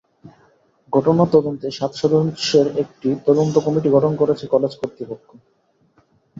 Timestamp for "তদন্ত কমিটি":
3.27-3.89